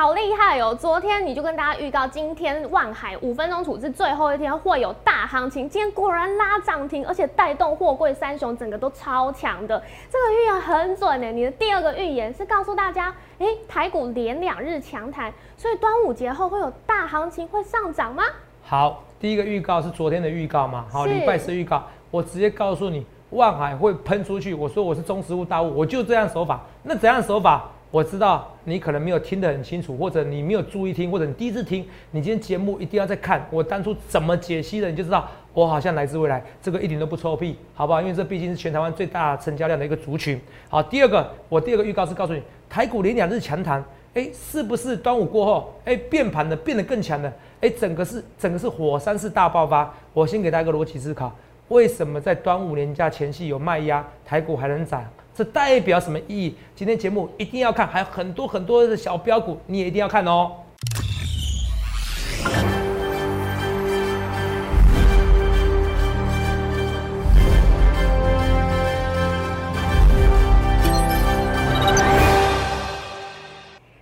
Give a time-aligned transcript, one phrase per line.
[0.00, 0.74] 好厉害哦！
[0.74, 9.78] 昨天你就跟大家预告，今天万海五分钟处置最后一天会有大行情，今天果然拉涨停，而且带动货柜三雄整个都超强的，
[10.08, 11.30] 这个预言很准呢。
[11.30, 18.22] 你的第二个预言是告诉大家，哎，台股连两日强弹，所以端午节后会有大行情会上涨吗？
[18.62, 20.86] 好，第一个预告是昨天的预告嘛？
[20.90, 24.54] 好，礼拜四预告，我直接告诉你，万海会喷出去。
[24.54, 26.62] 我说我是中实物大物，我就这样手法。
[26.84, 27.68] 那怎样手法？
[27.90, 38.00] 我知道你可能没有听得很清楚，或者你没有注意听，或者你第一次听，你今天节目一定要再看我当初怎么解析的，你就知道我好像来自未来，这个一点都不臭屁，好不好？
[38.00, 40.40] 因为这毕竟是全台湾最大成交量的一个族群。
[40.68, 43.84] 好，第二个，我第二个预告是告诉你，台股连两日强弹，
[44.14, 47.32] 哎，是不是端午过后，哎，变盘的变得更强了？
[47.60, 49.92] 哎，整个是整个是火山式大爆发。
[50.12, 51.36] 我先给大家一个逻辑思考，
[51.66, 55.04] 为什么在端午年假前夕有卖压，台股还能涨？
[55.32, 56.54] 这代表什么意义？
[56.74, 60.52] 今天节目一定要看，还有很多很多的小标股，你也一定要看哦。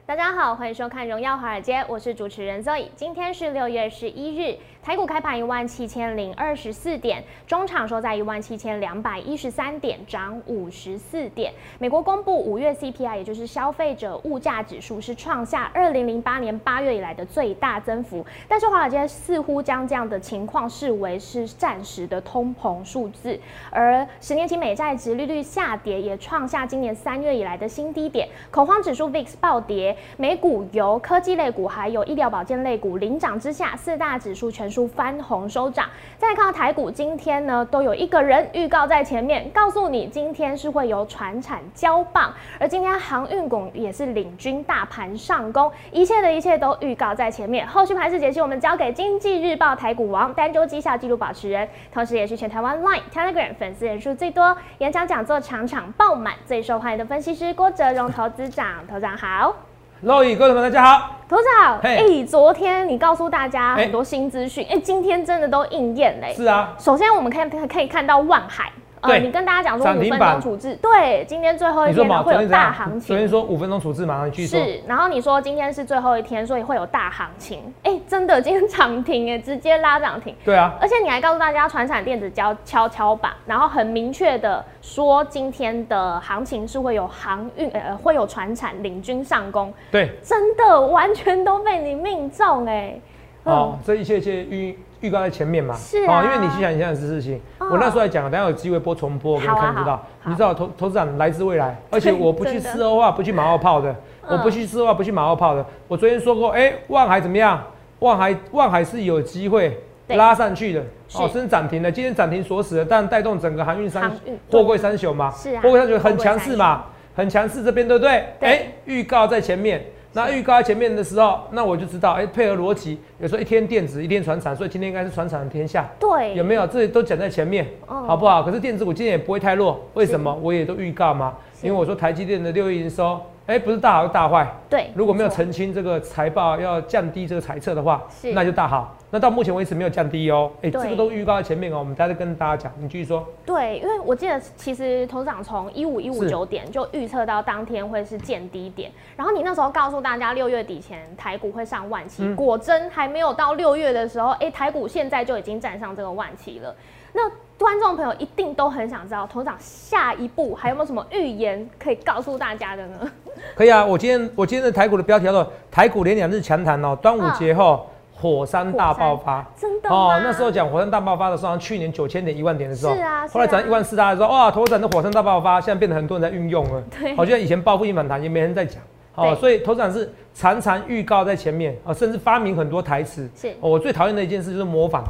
[0.07, 2.87] 大家好，欢迎收看《荣耀华尔街》，我是主持人 Zoe。
[2.97, 4.57] 今天是六月十一日，
[4.89, 11.53] 台股开盘一万七千零二十四点，中场收在一万七千两百一十三点，涨五十四点。
[11.79, 18.25] 美国公布五月 CPI，也就是消费者物价指数，是创下二零零八年八月以来的最大增幅。
[18.49, 23.39] 但是华尔街似乎将这样的情况视为是暂时的通膨数字，
[23.71, 29.95] 而十年期美债值利率下跌，也创下今年三月以来的新低点，恐慌指数 VIX 暴跌。
[30.17, 35.87] 美股由科技类股还有医疗保健类股领涨之下，四大指数全数翻红收涨。
[36.17, 47.67] 再看到台股，今天呢都有一个人预告在前面，告诉你今天是会有船产交棒，而今天航运股也是领军大盘上攻，一切的一切都预告在前面。
[47.67, 59.68] 后续盘势解析，我们交给经济日报台股王、单周绩效记录保持人，同时也是全台湾 Line、Telegram 粉丝人数最多、演讲讲座场场爆满、最受欢迎的分析师郭哲荣投资长，投长好。
[60.01, 66.33] 各位观众大家好，头长，哎，昨天你告诉大家很多新资讯，哎，今天真的都应验嘞。
[66.35, 68.71] 是啊，首先我们可以可以看到万海。
[69.03, 73.01] 对，你跟大家讲说五分钟处置，对，今天最后一天呢会有大行情。
[73.01, 77.61] 昨天说五分钟处置马上继续是，然后你说今天是最后一天，所以会有大行情。
[77.83, 80.35] 哎，真的，今天涨停哎，直接拉涨停。
[80.45, 89.73] 对啊，而且你还告诉大家，船产电子交敲敲板，然后很明确的说今天的行情是会有航运呃会有船产领军上攻。
[89.91, 92.99] 对，真的完全都被你命中哎。
[93.45, 100.05] 哦，这一切一切预预告在前面嘛，是啊，因为你去想一下的事情，我那时候来讲，等下有机会播重播，给你看知道。
[100.25, 103.95] 你知道投投资长来自未来， 而且我不去吃欧化，不去马后炮的，
[104.29, 105.65] 我不去吃欧化，不去马后炮的。
[105.87, 107.63] 我昨天说过，哎，万海怎么样？
[108.01, 109.79] 万海万海是有机会
[110.09, 110.81] 拉上去的，
[111.15, 111.91] 哦，甚至涨停的。
[111.91, 114.11] 今天涨停锁死了，但带动整个航运三
[114.51, 116.85] 货柜三雄嘛，是啊，货柜三雄很强势嘛，
[117.15, 118.25] 很强势这边对不对？
[118.41, 119.85] 哎，预告在前面。
[120.19, 125.89] 那预告在前面的时候，那我就知道，哎，配合逻辑，有时候一天电子，一天船产，所以今天应该是船产的天下。
[126.01, 126.67] 对，有没有？
[126.67, 128.43] 这些都讲在前面，好不好？
[128.43, 130.37] 可是电子股今天也不会太弱，为什么？
[130.43, 133.21] 我也都预告嘛，因为我说台积电的六月营收。
[133.49, 134.47] 哎，不是大好就大坏。
[134.69, 138.95] 对，如果没有澄清这个财报要降低这个财测的话，那就大好。
[139.11, 140.51] 那到目前为止没有降低哦。
[140.61, 141.79] 哎，这个都预告在前面哦。
[141.79, 143.27] 我们待着跟大家讲，你继续说。
[143.47, 156.77] 对，因为我记得其实董事长从一五一五九点就预测到当天会是见低点，然后你那时候告诉大家六月底前台股会上万期，果真还没有到六月的时候，哎，台股现在就已经站上这个万期了。
[157.15, 157.23] 那
[157.59, 163.11] 观众朋友一定都很想知道，董事长下一步还有没有什么预言可以告诉大家的呢？
[163.57, 169.45] 可以啊，我今天我今天的台股的标题叫做“台股连两日强弹哦，端午节后火山大爆发”。
[169.59, 176.81] 真的哦，那时候讲火山大爆发的时候，去年九千点一万点的时候，是啊，后来涨一万四，大家说哇，头涨的火山大爆发，现在变得很多人在运用了。
[176.97, 178.81] 对，好像以前报复性反弹也没人在讲。
[179.17, 183.29] 哦，所以头涨是常常预告在前面啊，甚至发明很多台词。
[183.35, 185.03] 是，我最讨厌的一件事就是模仿。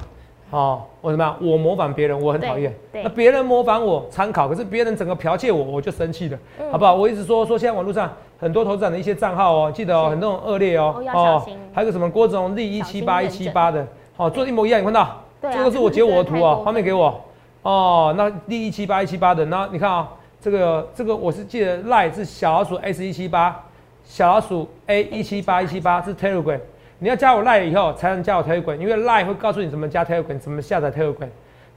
[0.51, 1.37] 哦，我怎么样？
[1.41, 2.75] 我模仿别人，我很讨厌。
[2.93, 6.39] 那别人模仿我参考，可是别人整个剽窃我，我就生气了，
[6.73, 6.95] 好不好？
[6.95, 11.03] 我一直说说，现在网络上很多投资人的一些账号哦，记得哦，很多种恶劣哦。
[11.13, 13.87] 哦，还有个什么郭总立一七八一七八的，
[14.17, 15.23] 哦，做一模一样，你看到？
[15.41, 17.21] 这个是我截我的图哦，画面给我。
[17.63, 20.09] 哦，那立一七八一七八的，那你看啊，
[20.41, 23.63] 这个这个我是记得赖是小老鼠 S 一七八，
[24.03, 26.59] 小老鼠 A 一七八一七八是 Telegram。
[27.01, 31.29] 你要加我 Line 以后才能加我 Telegram，因为 Line 会告诉你怎么加 Telegram，怎么下载 Telegram。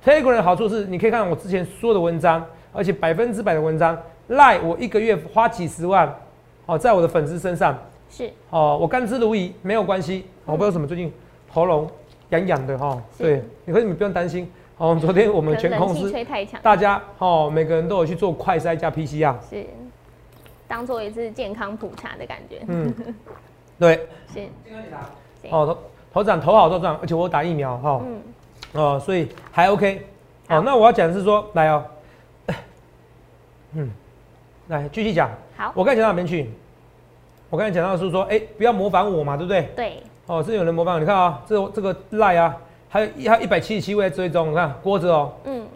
[0.04, 3.98] Telegram 的好处是，你可以看我之前说的文章，而且百分之百的文章。
[4.30, 6.12] Line 我一个月花几十万，
[6.66, 7.78] 哦，在我的粉丝身上，
[8.10, 11.14] 是哦，我甘之如饴没有关系，我不知道为什么最近
[11.50, 11.88] 喉咙
[12.30, 13.00] 痒痒的哈。
[13.18, 14.50] 是对，可是你们不用担心。
[14.78, 16.12] 哦，昨天我们全公司
[16.64, 19.36] 大家哦，每个人都有去做快筛加 PCR。
[19.48, 19.64] 是
[20.68, 22.92] 当做一次健康普查的感觉，嗯，
[23.81, 24.07] 对。
[24.31, 24.39] 是
[25.50, 25.78] 哦，头
[26.13, 28.00] 头长头好都长，而且我打疫苗哈。
[28.06, 28.22] 嗯
[28.74, 30.07] 哦，所以还 OK。
[30.48, 31.83] 哦，那我要讲的是说，来哦，
[33.74, 33.89] 嗯，
[34.68, 35.30] 来继续讲。
[35.57, 36.50] 好我刚才讲到哪边去？
[37.50, 39.69] 我刚才讲到的是说，哎、不要模仿我嘛，对不对？
[39.75, 42.56] 对哦，是有人模仿，你看啊，这这个赖啊，
[42.88, 45.68] 还有一还有一百七十七位在追踪，你看郭子哦，嗯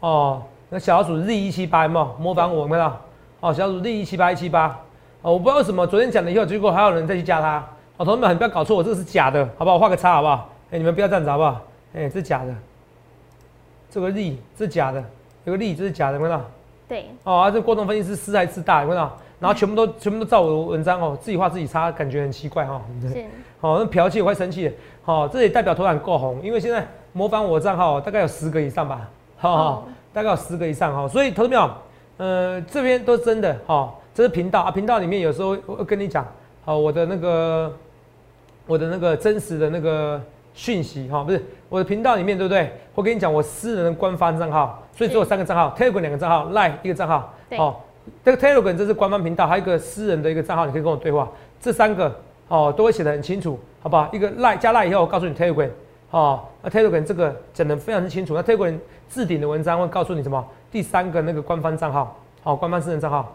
[0.00, 2.62] 哦，那小老鼠 Z 一七八有没有模仿我？
[2.62, 3.00] 有没有看到？
[3.40, 4.76] 哦，小老鼠 Z 一七八一七八，
[5.22, 7.64] 哦，我不知道为什么昨天讲了以后，结果还有人再去加它。
[7.96, 9.74] 哦，同学们，你不要搞错，我这个是假的，好不好？
[9.76, 10.50] 我画个叉，好不好？
[10.72, 11.60] 哎、你们不要这样子，好不好？
[11.94, 12.54] 哎、这是假的，
[13.88, 15.02] 这个力这是假的，
[15.44, 16.50] 有个力这是假的，有没有看到？
[16.88, 19.16] 对哦，啊，这过程分析师师还是大，有没有看到？
[19.38, 22.80] 然后全部都 全部都照我的文章哦，自己画自己擦，感觉很奇怪哈、哦。
[23.02, 23.24] 是
[23.60, 24.74] 好、 那剽窃我快生气了。
[25.04, 31.70] 好、这也代表头版够红，因为现在模仿我的账号大概有十个以上吧，好、哦大概有十个以上哈、所以投资没有，
[32.18, 36.26] 呃，这边都是真的，哈、这是频道啊，频道里面有时候我会跟你讲，
[36.64, 37.72] 好、我的那个
[38.66, 40.20] 我的那个真实的那个
[40.54, 42.70] 讯息哈、不是我的频道里面对不对？
[42.94, 47.76] 我跟你讲我私人的官方账号，所以只有三个账号，Telegram 两个账号，Line 一个账号，对哦，
[48.22, 51.26] 这个 Telegram 这是官方频道，还有一个私人的一个账号，你可以跟我对话。
[51.58, 52.14] 这三个
[52.48, 54.10] 哦都会写的很清楚，好不好？
[54.12, 55.70] 一个 Line 加 Line 以后，我告诉你 Telegram，
[56.10, 58.34] 哦，那 Telegram 这个讲的非常之清楚。
[58.34, 60.44] 那 Telegram 置顶的文章会告诉你什么？
[60.70, 63.34] 第三个那个官方账号，好、官方私人账号，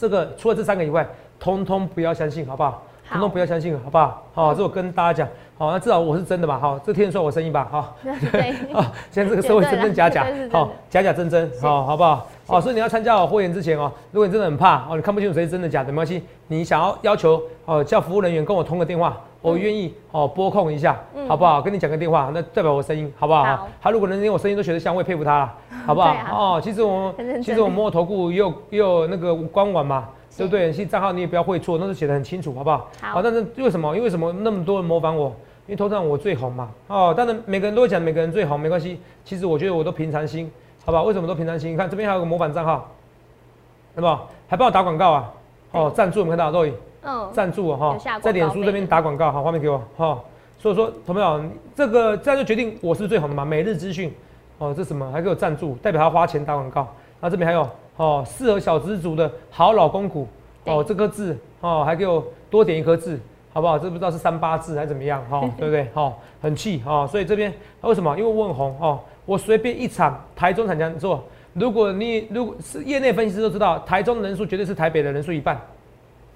[0.00, 1.06] 这个除了这三个以外，
[1.38, 2.82] 通通不要相信，好不好？
[3.10, 4.26] 通通不要相信，好不好？
[4.32, 5.28] 好、这我跟大家讲，
[5.60, 6.58] 好、那至少我是真的吧？
[6.58, 7.68] 好、这听得出来我声音吧？
[7.70, 12.26] 好、对哦，现在这个社会真真假假好、假假真真，是好、好不好？
[12.46, 21.60] 好，所以你要参加我会员之前哦，如果你真的很怕哦，你看不清楚谁是真的假的，没关系，你想要要求哦叫服务人员跟我通个电话，我愿意哦拨控一下，嗯好不好？
[21.60, 23.68] 跟你讲个电话，那代表我声音，好不好？
[23.82, 25.54] 他如果能连我声音都学得像，我也佩服他了，
[25.84, 26.14] 好不好？
[26.56, 27.14] 哦，其实我
[27.44, 30.08] 其实我摸头顾也有也有那个官网嘛。
[30.32, 30.72] 是对不对？
[30.72, 32.88] 其实账号你也不要会错，那是写的很清楚，好不好？
[33.00, 33.96] 好但是为什么？
[33.96, 35.34] 因为什么那么多人模仿我？
[35.70, 36.68] 因为通常我最红嘛。
[36.88, 39.00] 哦，当然每个人都会讲每个人最红，没关系。
[39.24, 40.50] 其实我觉得我都平常心，
[40.84, 41.04] 好不好？
[41.04, 41.72] 为什么都平常心？
[41.72, 42.90] 你看这边还有个模板账号，
[43.94, 44.18] 有没有？
[44.48, 45.32] 还帮我打广告啊？
[45.70, 46.50] 哦，赞助有没有看到？
[46.50, 46.74] 肉影
[47.04, 50.18] 嗯赞助啊哈在脸书这边打广告，好，画面给我哈。
[50.58, 51.40] 所以说，同朋友，
[51.76, 53.44] 这个这样就决定我是最红的嘛？
[53.44, 54.12] 每日资讯，
[54.58, 55.08] 哦，这什么？
[55.12, 56.80] 还给我赞助，代表他花钱打广告。
[57.20, 60.26] 然后这边还有哦，适合小资族的好老公股，
[60.64, 63.20] 哦，对这颗痣哦，还给我多点一颗痣，
[63.52, 63.78] 好不好？
[63.78, 65.84] 这不知道是三八字还是怎么样哈、 对不对？
[65.92, 67.52] 哈、很气哈、所以这边
[67.82, 68.16] 为什么？
[68.16, 71.22] 因为我很红哦，我随便一场台中产讲座，
[71.54, 75.60] 如果你如果是业内分析师都知道，台中的人数绝对是台北的人数一半，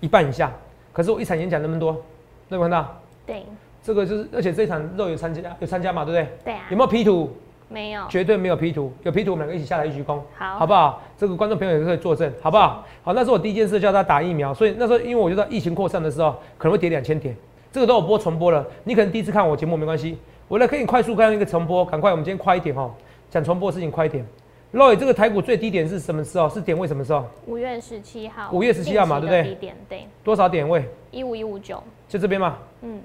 [0.01, 0.53] 一半以下。
[0.93, 2.03] 可是我一场演讲那么多，有
[2.51, 3.01] 没有看到？
[3.27, 3.45] 对
[3.83, 6.29] 这个就是，而且这一场肉有参加，有参加嘛，对不对？
[6.45, 7.31] 对啊有，没有 P 图？
[7.75, 11.03] 没有绝对没有 P 图，有 P 图我们两个一起下来一鞠躬，好好不好？
[11.19, 12.87] 这个观众朋友也可以作证，好不好？
[13.03, 17.37] 好，那是我第一件事叫他打疫苗，所以那时候因为我觉得疫情扩散的时候可能会跌两千点，
[17.73, 20.17] 这个都有播重播了，你可能第一次看我节目没关系，
[20.47, 22.93] 我来可以快速看一个重播，赶快，我们今天快一点哦，
[23.29, 24.25] 讲重播的事情快一点。
[24.73, 26.49] Roy，这个台股最低点是什么时候？
[26.49, 27.25] 是点位什么时候？
[27.47, 30.85] 五月十七号，五月十七号嘛对不对低点对，多少点位？
[31.13, 33.01] 一五一五九，就这边嘛，嗯，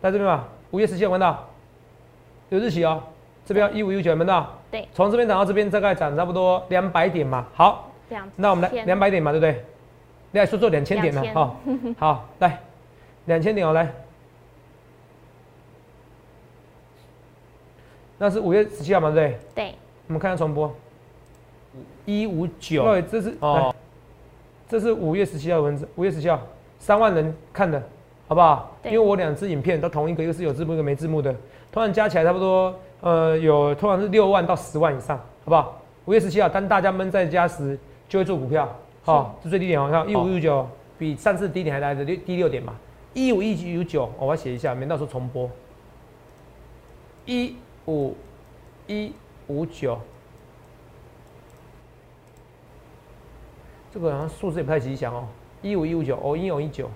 [0.00, 1.46] 在这边嘛，五月十七有看到？
[2.52, 3.02] 有日期哦，
[3.46, 4.58] 这边一五一九有没有看到？
[4.70, 7.46] 对，从这边涨到这边大概涨差不多两百点嘛。
[7.54, 8.32] 好，这样子。
[8.36, 9.64] 那我们来天两百点嘛，对不对？
[10.32, 11.56] 来说做两千点了2000哈。
[11.96, 12.60] 好，来
[13.24, 13.90] 两千点哦，来。
[18.18, 19.38] 那是五月十七号嘛，对不对？
[19.54, 19.74] 对，
[20.08, 20.70] 我们看下重播，
[22.04, 23.74] 一五九，对，这是哦，
[24.68, 26.38] 这是五月十七号的文字，五月十七号
[26.78, 27.82] 三万人看的，
[28.28, 28.76] 好不好？
[28.84, 31.34] 因为我两支影片都同一个，一个是有字幕，一个没字幕的，
[31.72, 35.80] 通常加起来差不多，呃，有通常是六万到十万以上，好不好？
[36.04, 38.68] 五月十七号，当大家闷在家时，就会做股票，
[39.02, 42.74] 好、这最低点哦，看一五一九比上次低点还来的六低六点嘛，
[43.14, 45.50] 一五一五九，我要写一下，免到时候重播，
[47.24, 48.14] 一五
[48.86, 49.12] 一
[49.46, 49.98] 五九。
[53.94, 55.26] 这个好像数字也不太吉祥哦，
[55.62, 56.90] 一五一五九，哦，一五一九，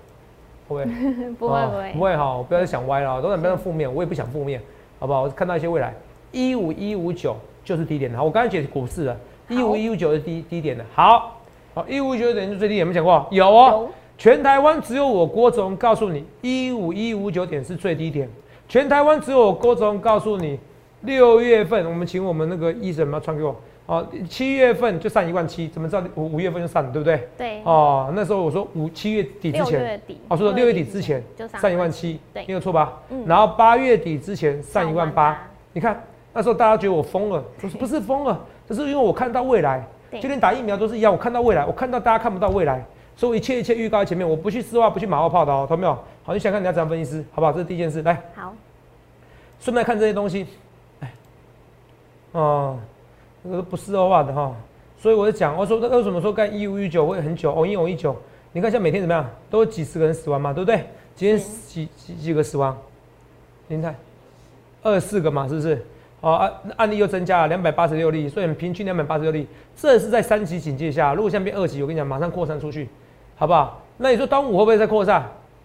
[0.75, 0.85] 会。
[1.37, 1.59] 不会？
[1.59, 1.77] 哦不会。
[1.77, 4.61] 不会不，会哈，不要再想歪了，都不要负面，我也不想负面，
[4.99, 5.23] 好不好？
[5.23, 5.93] 我看到一些未来，
[6.31, 9.17] 一五一五九就是低点的，好，我刚才解股市了，
[9.49, 11.39] 一五一五九是低低点的，好，
[11.73, 13.25] 好，一五一九点是最低点，有没有讲过？
[13.31, 13.89] 有哦，有。
[14.17, 18.27] 全台湾只有我郭总告诉你，一五一五九点是最低点，
[18.67, 20.59] 全台湾只有我郭总告诉你，
[21.01, 23.55] 六月份我们请我们那个医生要传给我，
[23.87, 26.03] 哦，七月份就上一万七，怎么知道？
[26.15, 27.27] 五五月份就上了，对不对？
[27.37, 32.45] 对，哦，那时候我说五七月底之六前，月底，哦，说六月底之前就上上一万七，对。
[32.45, 33.01] 没有错吧？
[33.09, 33.23] 嗯。
[33.25, 35.37] 然后八月底之前上一万八18,000，
[35.71, 36.03] 你看
[36.33, 40.19] 那时候大家觉得我疯了，不是 不是疯了，只是因为我看到未来，对。
[40.19, 45.97] 就连打疫苗都是一样，我看到未来，我看到大家看不到未来，所以我一切一切预告在前面，我不去丝袜，不去马后炮的哦，懂没有？
[46.25, 47.53] 好，你想看你要怎样分析师，好不好？
[47.53, 48.53] 这是第一件事，来，好，
[49.61, 50.45] 顺便看这些东西，
[50.99, 51.13] 哎，
[52.33, 52.96] 哦，这
[53.43, 54.53] 个都不是的话的哈，
[54.97, 58.15] 所以我就讲，我说那为什么说干一五一九会很久，哦一哦一九，
[58.53, 60.85] 你看像每天怎么样，都有几十个人死亡嘛，对不对？
[61.15, 62.77] 今天几几几个死亡？
[63.67, 63.95] 您看，
[64.83, 65.85] 二十四个嘛，是不是？
[66.21, 72.89] 哦，案案例又增加了两百八十六例，所以平均两百八十六例，这是在三级警戒下，如果现在变二级，我跟你讲，马上扩散出去，
[73.35, 73.81] 好不好？
[73.97, 75.23] 那你说端午会不会再扩散？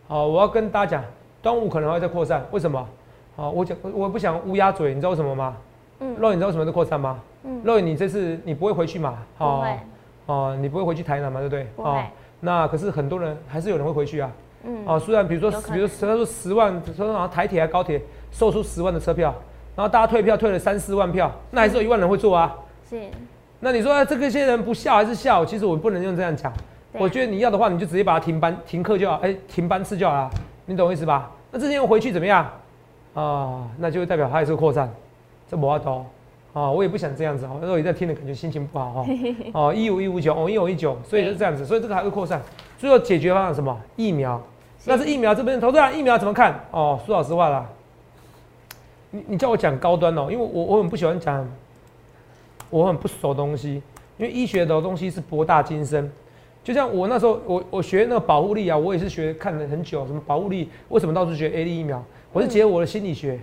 [0.08, 1.04] 好，我要跟大家讲，
[1.40, 2.86] 端午可能会再扩散，为什么？
[3.34, 5.56] 好，我讲，我不想乌鸦嘴，你知道为什么吗？
[6.00, 7.18] 嗯，肉，你知道为什么在扩散吗？
[7.44, 9.18] 嗯，肉，你这次你不会回去嘛？
[9.36, 9.78] 不会，
[10.26, 11.66] 哦，你不会回去台南嘛，对不对？
[11.76, 12.04] 不会，
[12.40, 14.30] 那可是很多人还是有人会回去啊。
[14.64, 19.34] 嗯，哦，虽然比如说比如说他说十万，说好像台铁还高铁售出十万的车票，
[19.74, 22.54] 然后大家退票退了三四万票，那还是有一万人会做啊。
[22.88, 23.00] 是，
[23.58, 25.44] 那你说、啊这个些人不笑还是笑？
[25.44, 26.52] 其实我不能用这样讲。
[26.92, 30.30] 我觉得你要的话，你就直接把它停班停课就好，哎、停班次就好了，
[30.66, 31.30] 你懂我意思吧？
[31.50, 32.48] 那这些人回去怎么样？
[33.14, 34.88] 啊、那就代表他也是个扩散，
[35.50, 36.06] 这没法多。
[36.52, 39.06] 啊，我也不想这样子哦，如果你在听的感觉心情不好哈。
[39.54, 42.42] 哦，一五一五九，哦一五一九，所以就是这样子，所以这个还会扩散。
[42.78, 43.80] 最后解决方案什么？
[43.96, 44.40] 疫苗。
[44.84, 46.58] 那是疫苗这边投资人疫苗怎么看？
[46.72, 47.66] 哦，说老实话啦，
[49.10, 51.48] 你你叫我讲高端哦，因为我我很不喜欢讲，
[52.68, 53.80] 我很不熟的东西，
[54.18, 56.10] 因为医学的东西是博大精深。
[56.64, 62.04] 就像我那时候我我学那个保护力啊，我也是学看了很久，什么保护力，为什么到处学 A D 疫苗？
[62.32, 63.38] 我是结合我的心理学。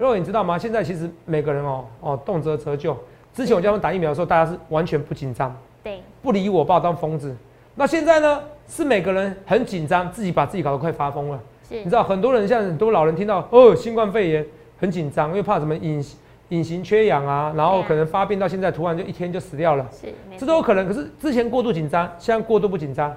[0.00, 0.56] 如果你知道吗？
[0.56, 2.96] 现在其实每个人哦哦动辄折旧。
[3.34, 5.54] 之前我叫他们打疫苗的时候，大家是完全不紧张，
[5.84, 7.36] 对，不理我，把我当疯子。
[7.74, 11.38] 那现在呢，是每个人很紧张，自己把自己搞得快发疯了。
[11.68, 14.46] 是你知，道很多人像很多老人听到哦新冠肺炎
[14.78, 16.02] 很紧张，因为怕什么隐
[16.48, 20.06] 隐形缺氧啊，然后可能发病到现在突然就一天就死掉了，是，
[20.38, 20.88] 这都有可能。
[20.88, 23.14] 可是之前过度紧张，现在过度不紧张，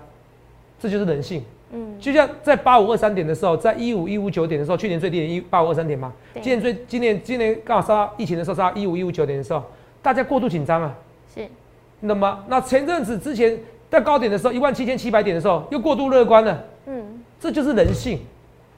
[0.78, 1.46] 这就是人性。
[1.76, 9.64] 嗯，就像在八五二三点的时候，在一五一五九点的时候，去年最低点一八五二三点嘛，今年最今年今年刚好杀到疫情的时候杀到一五一五九点的时候，
[10.02, 10.96] 大家过度紧张啊，
[11.34, 11.48] 是，
[12.00, 12.44] 那么？
[12.48, 16.64] 那前阵子之前在高点的时候，一万七千七百点的时候，又过度乐观了。
[16.86, 18.20] 嗯，这就是人性。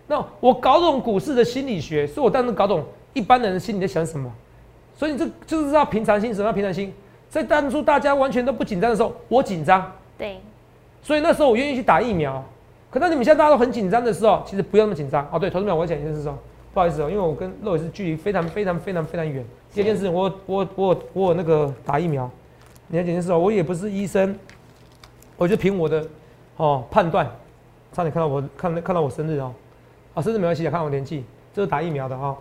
[0.07, 2.81] 那我搞懂股市的心理学，所以我当然搞懂
[3.13, 4.31] 一般人的心里在想什么。
[4.95, 6.93] 所以你这就是知道平常心，什么叫平常心？
[7.29, 10.39] 在当初大家完全都不紧张的时候，我紧张，对，
[11.01, 12.41] 所以那时候我愿意去打疫苗。
[12.95, 15.37] 可能你们现在大家都很紧张的时候，其实不用那么紧张哦。
[15.37, 16.37] 对，投资者，我要讲一件事哦，
[16.73, 19.43] 不好意思哦，因为我跟肉也是距离非常非常非常非常远。
[19.73, 22.31] 第二件事情，我我我我那个打疫苗。
[22.87, 24.33] 你要讲一件事哦，我也不是医生，
[25.35, 26.07] 我就凭我的
[26.55, 27.29] 哦判断，
[27.91, 29.53] 差点看到我看看到我生日哦，
[30.13, 32.37] 啊生日没关系，看我年纪，这是打疫苗的哈、哦。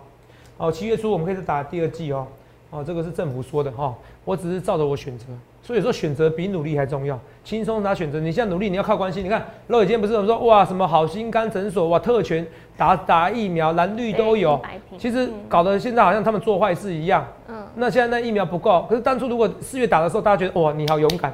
[0.57, 2.25] 哦，七月初我们可以打第二季哦。
[2.69, 3.93] 哦，这个是政府说的哈、
[4.23, 5.25] 我只是照着我选择，
[5.65, 7.19] 所以说选择比努力还重要。
[7.43, 9.23] 轻松拿选择，你现在努力，你要靠关系。
[9.23, 12.45] 你看，肉姐今天不是有说哇什么好心肝诊所哇特权
[12.77, 17.25] 打打疫苗蓝绿都有对，100瓶其实嗯搞得现在好像他们做坏事一样。
[17.47, 21.33] 嗯，那现在那疫苗不够，可是当初如果四月打的时候，大家觉得哇你好勇敢，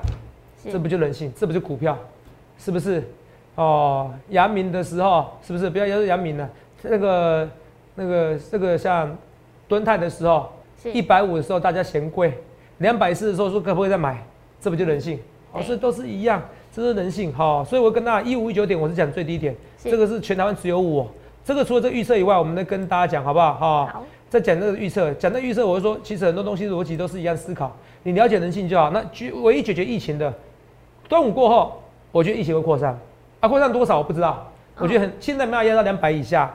[0.63, 1.97] 是这不就人性，这不就股票，
[2.57, 3.03] 是不是？
[3.55, 5.69] 哦，阳明的时候是不是？
[5.69, 6.49] 不要要是阳明了，
[6.83, 7.49] 那个
[7.95, 9.13] 那个这个像
[9.67, 10.49] 敦泰的时候，
[10.93, 12.33] 一百五的时候大家嫌贵，
[12.81, 14.23] 两百四的时候说可不可以再买，
[14.59, 15.17] 这不就人性？
[15.51, 15.63] 哦，对。
[15.63, 16.41] 所以都是一样，
[16.73, 17.31] 这是人性。
[17.31, 17.65] 哈、哦。
[17.67, 21.09] 所以我跟大家一五一九点，我是讲最低点，这个是全台湾只有我。
[21.43, 23.53] 这个除了这个预测以外，我们再跟大家讲好不好？
[23.53, 28.91] 哈、好，在讲这个预测，讲这预测，我就说，其实很多东西逻辑都是一样思考，你了解人性就好。
[28.91, 30.31] 那决唯一解决疫情的，
[31.09, 32.97] 端午过后，我觉得疫情会扩散，
[33.39, 36.53] 啊，扩散多少我不知道，我觉得很现在没有压到两百以下，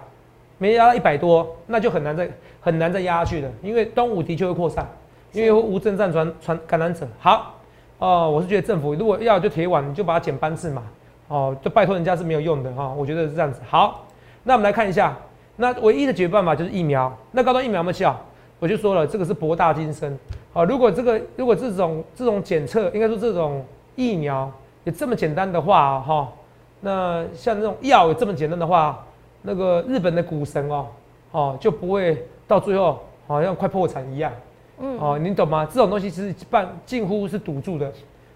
[0.59, 2.30] 没压到一百多，那就很难再
[2.61, 4.88] 很难再压下去了，因为端午的确会扩散，
[5.37, 7.07] 因为无症状传传感染者。
[7.19, 7.55] 好，
[7.99, 10.83] 哦、我是觉得政府如果要就铁腕，你就把它减班次嘛，
[11.28, 13.61] 哦，就拜托人家是没有用的哈、我觉得是这样子。
[13.69, 14.07] 好，
[14.45, 15.14] 那我们来看一下，
[15.57, 17.14] 那唯一的解决办法就是疫苗。
[17.33, 18.19] 那高端疫苗有没有效？
[18.59, 20.19] 我就说了，这个是博大精深。
[20.55, 23.62] 好，如果这个如果这种这种检测，应该说这种
[23.95, 24.50] 疫苗
[24.85, 26.33] 也这么简单的话，哈、
[26.81, 29.05] 那像这种药也这么简单的话，
[29.43, 30.87] 那个日本的股神哦，
[31.33, 34.33] 哦就不会到最后好像快破产一样。
[34.78, 35.66] 嗯，哦，你懂吗？
[35.66, 37.92] 这种东西其实半近乎是赌注的，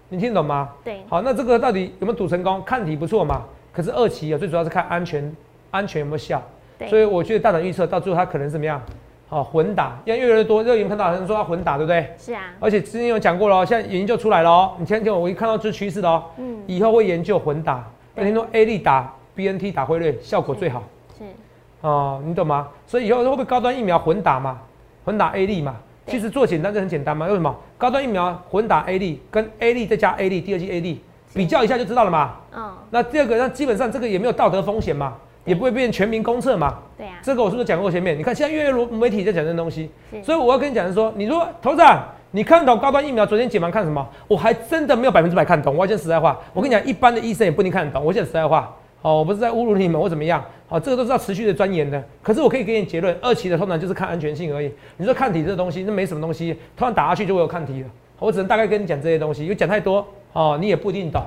[0.09, 0.69] 你听懂吗？
[0.83, 2.61] 对，好，那这个到底有没有赌成功？
[2.65, 5.35] 看体不错嘛，可是二期啊，最主要是看安全，
[5.69, 6.41] 安全有没有效。
[6.77, 8.81] 对，所以我觉得大胆预测到最后它可能是怎么样？
[9.29, 12.11] 哦，混打，因为越来越多，热营看到有人说要混打，对不对？
[12.17, 17.81] 是啊，而且之前有讲过了哦，现在研究出来了哦，你听听我一看到这趋势的哦，嗯，以后会研究混打，
[18.13, 20.83] 那听说 A 力打 BNT 打辉瑞效果最好
[21.17, 21.23] 是，
[21.79, 22.67] 哦，你懂吗？
[22.85, 24.59] 所以以后会不会高端疫苗混打嘛？
[25.05, 25.77] 混打 A 力嘛？
[26.11, 27.55] 对其实做简单就很简单嘛，为什么？
[27.77, 31.01] 高端疫苗混打 A 力跟 A 力再加 A 力第二剂 A 力
[31.33, 32.35] 比较一下就知道了嘛。
[32.55, 35.15] 嗯，那第二个，那基本上这个也没有道德风险嘛，
[35.45, 36.75] 也不会变全民公测嘛。
[36.97, 38.17] 对呀，这个我是不是讲过前面？
[38.17, 39.89] 你看现在越来越媒体在讲这东西，
[40.21, 44.05] 所以我要跟你讲的是说，你说头长，你看懂高端疫苗昨天解盲看什么？
[44.27, 45.75] 我还真的没有百分之百看懂。
[45.75, 48.03] 我要讲实在话，我跟你讲，一般的医生也不一定看得懂。
[48.03, 52.03] 我讲实在话，哦，我不是在侮辱你们或怎么样，哦，这个都是要持续的钻研的。
[52.21, 54.71] 可是我可以给你结论，二期的通常就是看安全性而已。
[54.97, 57.89] 你说抗体这个东西，那没什么东西，突然打下去就会有抗体了。
[58.19, 61.23] 我只能大概跟你讲这些东西，因为讲太多，哦，你也不一定懂。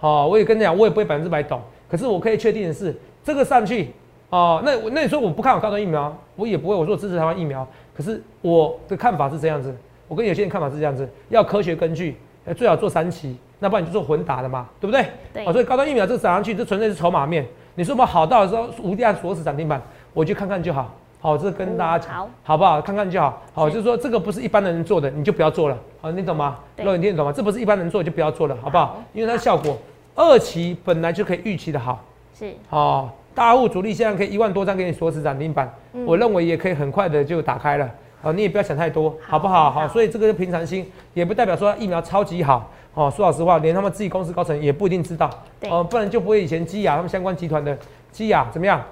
[0.00, 1.60] 哦，我也跟你讲，我也不会百分之百懂。
[1.90, 3.90] 可是我可以确定的是，这个上去，
[4.30, 6.74] 哦，那那你说我不看好高端疫苗，我也不会。
[6.74, 12.16] 我说支持台湾疫苗，可是我的看法是这样子，我跟有些人看法是这样子，要科学根据，
[12.56, 15.04] 最好做三期，那不然你就做混打的嘛，对不对？
[15.32, 17.46] 对哦，所以高端疫苗这个涨上去，这纯粹是筹码面。
[17.74, 19.80] 你说我们好到的时候无量锁死涨停板，
[20.12, 20.92] 我去看看就好。
[21.20, 22.80] 好，这跟大家讲，好好不好？
[22.80, 23.42] 看看就好。
[23.52, 25.76] 好，是就是说这个不是一般的人做的，你就不要做了。
[26.00, 26.58] 好，你懂吗？
[26.76, 27.32] 对肉，你听得懂吗？
[27.32, 29.02] 这不是一般人做就不要做了，好不好好？
[29.12, 29.76] 因为它效果
[30.14, 32.04] 二期本来就可以预期的好。
[32.32, 37.90] 是，哦，大户主力现在可以一万多张给你锁死涨停板，嗯我认为也可以很快的就打开了。
[38.20, 39.70] 好，你也不要想太多，好不好？
[39.70, 42.70] 好好，所以这个是平常心，也不代表说疫苗超级好。
[42.94, 45.30] 哦，说老实话，连他们自己公司高层也不一定知道。
[45.60, 47.76] 对哦，不然就不会以前基亚他们相关集团的
[48.10, 48.82] 基亚怎么样，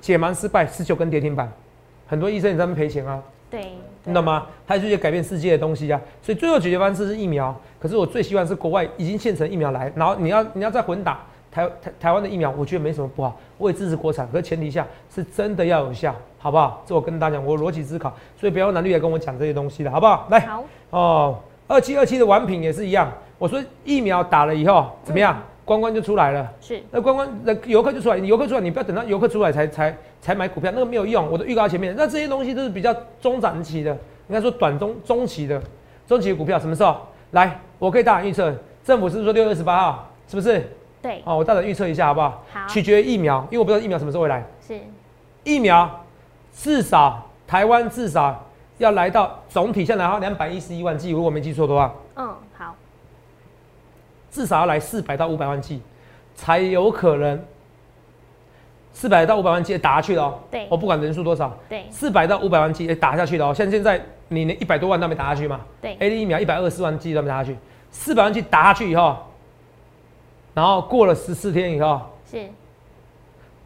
[0.00, 1.50] 解盲失败，十九根跌停板，
[2.06, 3.22] 很多医生也在那边赔钱啊。
[3.50, 3.72] 对，
[4.04, 4.46] 你懂吗？
[4.66, 7.54] 它是一些改变世界的东西啊，所以最后解决方式是疫苗。
[7.78, 11.20] 可是我最希望是国外已经现成疫苗来，然后你要你要再混打
[11.52, 14.84] 台台台湾的疫苗，我觉得没什么不好，我也支持国产，可是前提下
[15.14, 16.82] 是真的要有效，好不好？
[16.86, 20.26] 这我跟大家讲，我逻辑思考，所以不要用蓝绿来跟我讲这些东西了，好不好？
[20.30, 26.50] 来好，哦，二七二七的完品也是一样，我说疫苗打了以后怎么样，关关就出来了。
[26.60, 31.30] 是，那关关那游客就出来，你游客出来，你不要等到游客出来才才才买股票，那个没有用。
[31.30, 33.90] 我都预告前面，那这些东西都是比较中长期的，
[34.28, 35.60] 应该说短中中期的，
[36.06, 36.96] 中期的股票什么时候
[37.32, 37.60] 来？
[37.78, 40.70] 我可以大胆预测，政府是不是说六月二十八号，是不是？
[41.02, 42.42] 对，哦，我大胆预测一下好不好？
[42.50, 44.42] 好，取决于疫苗，因为我不知道疫苗什么时候会来。
[44.66, 44.78] 是，
[45.42, 45.90] 疫苗
[46.54, 48.42] 至少台湾至少
[48.78, 52.53] 要来到总体下来到两百一十一万剂，如果没记错的话，嗯，好，
[54.34, 55.80] 至少要来四百到五百万剂，
[56.34, 57.40] 才有可能
[58.92, 60.38] 四百到五百万剂打下去了哦。
[60.50, 63.54] 对我不管人数多少，对，四百到五百万剂也打下去了哦。
[63.54, 67.56] 像现在你连一百多万都没打下去嘛对，？A D 疫苗一百二十万剂都没打下去，
[67.92, 69.16] 四百万剂打下去以后，
[70.52, 72.44] 然后过了十四天以后，是，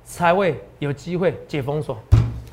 [0.05, 1.97] 才会有机会解封锁。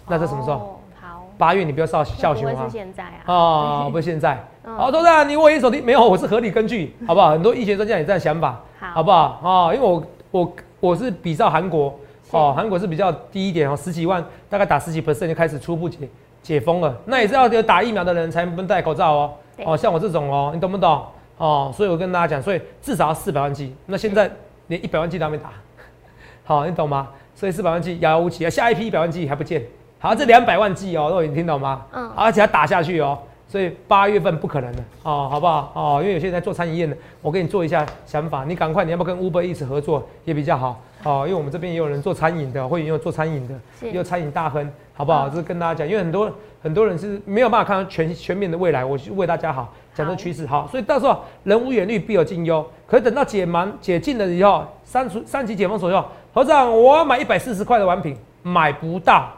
[0.08, 0.56] 那这什么时候？
[0.56, 0.76] 哦？
[1.02, 2.72] 好，八月你不要笑笑熊啊不会是！
[2.72, 3.24] 现在啊？
[3.26, 4.42] 哦，不是现在。
[4.68, 7.30] 嗯好，董事长，你我一手机没有，我是合理根据，好不好？
[7.30, 9.40] 很多医学专家也这样想法，好好不好？
[9.44, 11.94] 哦，因为我我我是比照韩国，
[12.30, 16.10] 是哦，韩国是比较低一点哦，十几万，大概打十几 percent 就开始初步解
[16.42, 16.96] 解封了。
[17.06, 19.34] 那也是要有打疫苗的人才能戴口罩哦。
[19.64, 21.06] 哦，像我这种哦，你懂不懂？
[21.38, 24.32] 哦，所以我跟大家讲，所以至少要四百万剂，那现在
[24.68, 25.52] 连一百万剂都还没打，
[26.44, 27.10] 好，你懂吗？
[27.36, 29.62] 所以四百万剂遥遥无期啊，下一批一百万剂还不见。
[30.00, 31.86] 好，这两百万剂哦，都已经听懂吗？
[31.94, 35.72] 嗯而且要打下去哦，所以八月份不可能的哦，好不好？
[35.76, 45.28] 哦，因为有些人在做餐饮业的，我给你做一下想法，你赶快，你要不要跟 Uber 一起合作也比较好哦，因为我们这边也有人做餐饮的，或者也有做餐饮的，也有餐饮大亨，好不好？
[45.28, 46.32] 嗯这是跟大家讲，因为很多
[46.62, 56.04] 很多人是没有办法看到全全面的未来，我是为大家好讲这趋势好，所以到时候人无远虑必有近忧，可是等到解盲解禁了以后，三除三级解封所以后，
[56.34, 59.30] 头长我要买一百四十块的玩品，买不到。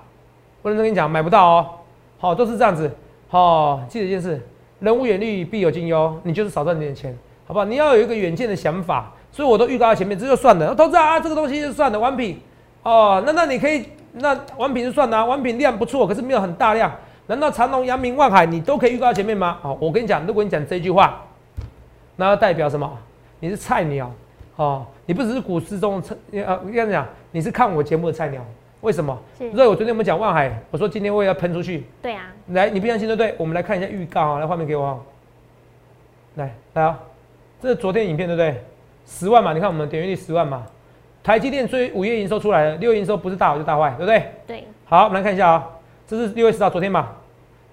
[0.61, 1.67] 我认真跟你讲，买不到哦。
[2.19, 2.89] 好，都是这样子。
[3.29, 4.41] 好，记得一件事，
[4.79, 6.17] 人无远虑，必有近忧。
[6.23, 7.65] 你就是少赚点钱，好不好？
[7.65, 9.11] 你要有一个远见的想法。
[9.29, 10.73] 所以我都预告在前面，这就算了。
[10.73, 12.39] 投资啊，这个东西就算了，完品
[12.81, 16.91] 哦，那那你可以，那完品就算了、啊，完品量不错，可是没有很大量。
[17.27, 19.57] 难道长隆、阳明、万海你都可以预告在前面吗？
[19.61, 21.21] 好，我跟你讲，如果你讲这句话，
[22.15, 22.89] 那代表什么？
[23.41, 24.09] 你是菜鸟
[24.55, 28.41] 哦，你不只是股市中的菜，呃，我跟你讲，你是看我节目的菜鸟。
[28.81, 29.17] 为什么？
[29.37, 31.85] 是所以我昨天我们讲万海，我说今天我也要喷出去。
[32.01, 33.35] 对啊，来，你不相信对不对？
[33.37, 34.99] 我们来看一下预告啊，来画面给我啊。
[36.35, 36.99] 来来啊，
[37.61, 38.63] 这是昨天影片对不对？
[39.07, 40.65] 十万嘛，你看我们点阅率十万嘛。
[41.23, 44.31] 台积电追五月营收出来了，六月营收不是大好就大坏，对不对？
[44.45, 45.69] 对好，我们来看一下啊，
[46.05, 47.09] 这是六月十号昨天嘛。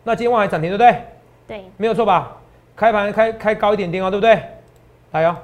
[0.03, 1.03] 那今天万海涨停对不对？
[1.47, 2.37] 对，没有错吧？
[2.75, 4.43] 开盘开开高一点点哦，对不对？
[5.13, 5.37] 来哦，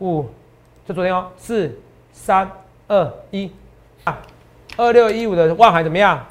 [0.00, 0.26] 五，
[0.86, 1.78] 这昨天哦，四、
[2.10, 2.50] 三、
[2.88, 3.52] 二、一，
[4.04, 4.18] 啊，
[4.76, 6.24] 二六一五的万海怎么样？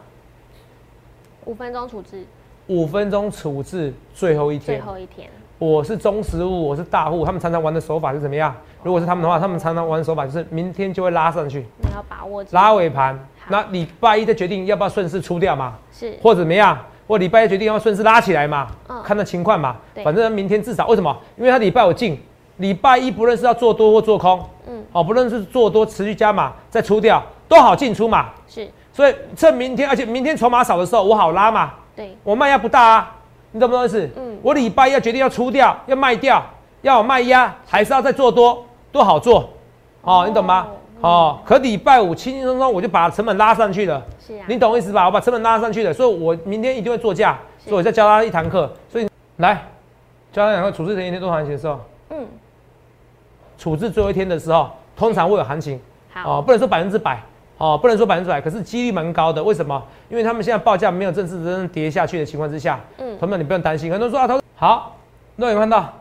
[1.46, 2.26] 五分钟处置，
[2.68, 4.66] 五分钟处置最后一天。
[4.66, 4.86] 最天。
[4.86, 8.54] 后一天，我是中实物，我是大户，他们常常玩的手法是怎么样？
[8.84, 16.18] 如果是他们的话，他们常常玩的手法就是明天就会拉上去，你要把握住拉尾盘，那礼拜一再决定要不要顺势出掉嘛，是。
[16.22, 19.02] 或者怎么样，或礼拜一决定要顺势拉起来嘛，嗯。
[19.02, 19.78] 看那情况嘛。
[20.04, 21.16] 反正明天至少为什么？
[21.38, 22.20] 因为他礼拜五进，
[22.58, 24.84] 礼拜一不论是要做多或做空，嗯。
[24.92, 28.30] 哦，不论是做多持续加码再出掉，都好进出嘛。
[28.48, 33.16] 是，所以趁明天，而且明天筹码少的时候，我好拉嘛，对，我卖压不大啊，
[33.52, 34.10] 你懂不懂意思？
[34.16, 34.40] 嗯。
[34.42, 36.42] 我礼拜一要决定要出掉，要卖掉，
[36.82, 39.50] 要有卖压，还是要再做多，都好做，
[40.02, 40.68] 哦，你懂吗？
[40.70, 40.78] 嗯。
[41.02, 45.06] 哦，可礼拜五轻轻松松我就把成本拉上去了，是啊，你懂我意思吧？
[45.06, 49.56] 我把成本拉上去了，所以我明天一定会做价，所以我再教他一堂课，所以来
[50.32, 51.80] 教他两个处置前一天多少行情的时候，
[52.12, 52.26] 嗯，
[53.58, 55.82] 处置最后一天的时候，通常会有行情。
[56.14, 57.20] 好，哦，不能说百分之百，
[57.62, 59.44] 哦，不能说百分之百，可是几率蛮高的。
[59.44, 59.80] 为什么？
[60.10, 63.92] 因为他们现在报价没有正式真正跌下去的情况之下，嗯同学们你不用担心。
[63.92, 64.98] 很多人说啊，投好，
[65.36, 65.94] 那有看到？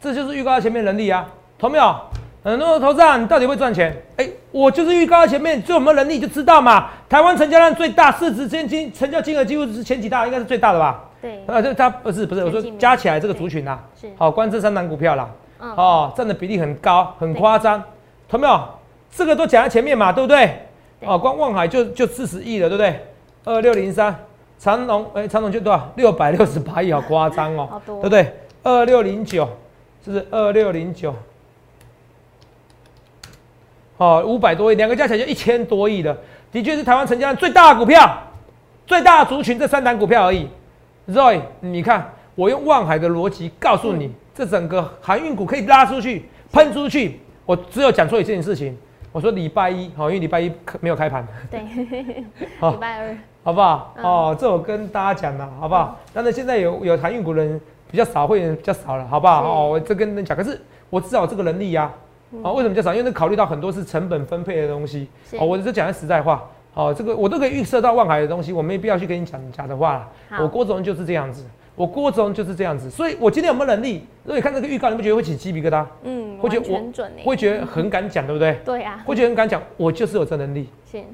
[0.00, 1.24] 这就是预告在前面能力啊，
[1.56, 1.94] 同没有？
[2.42, 3.96] 很多人投资啊，你到底会赚钱？
[4.16, 6.90] 哎、我就是预告在前面，就有没有能力就知道嘛。
[7.08, 11.04] 台湾成交量最大，市值现金成交金额几乎是前几大，应该是最大的吧？
[11.22, 15.28] 对，啊，这它不是不是，我说加起来这个族群啊，是，好，关这三档股票啦，
[15.60, 17.80] 嗯，哦，占的比例很高，很夸张，
[18.28, 18.60] 同没有？
[19.10, 20.67] 这个都讲在前面嘛，对不对？
[21.00, 23.00] 对哦，光望海就就四十亿了，对不对？
[23.44, 24.14] 二六零三，
[24.58, 25.92] 长隆，哎、长隆就多少？
[25.96, 28.34] 六百六十八亿，好夸张哦，好多对不对？
[28.62, 29.48] 二六零九，
[30.04, 31.14] 是不是二六零九？
[33.96, 36.16] 哦，五百多亿，两个加起来就一千多亿了，
[36.52, 38.18] 的确是台湾成交量最大的股票，
[38.86, 40.48] 最大的族群这三档股票而已。
[41.08, 47.20] Roy，你看，我用望海的逻辑告诉你，这整个航运股可以拉出去、喷出去。
[47.46, 48.76] 我只有讲错一件事情，
[49.18, 51.60] 我说礼拜一，好，因为礼拜一没有开盘，对，
[52.60, 53.92] 好礼拜二，好不好？
[53.96, 55.98] 嗯哦，这我跟大家讲了，好不好？
[56.14, 59.42] 但是现在有有航运股的人比较少，会员比较少了，好不好？
[59.42, 61.90] 哦，我这跟你讲，可是我至少有这个能力呀、
[62.44, 62.94] 哦，为什么比较少？
[62.94, 65.08] 因为那考虑到很多是成本分配的东西。
[65.32, 66.48] 哦，我这讲的实在话。
[66.74, 70.08] 哦，这个我都可以预测到望海的东西，我没必要去跟你讲假的话了。
[70.40, 71.44] 我郭总就是这样子，
[71.78, 74.04] 我郭总就是这样子，所以我今天有没有能力？
[74.24, 75.84] 如果你看这个预告，你不觉得会起鸡皮疙瘩？
[76.02, 78.58] 嗯，会觉得我会觉得很敢讲，对不对？
[78.64, 80.68] 对啊，会觉得很敢讲，我就是有这能力。
[80.84, 81.04] 行，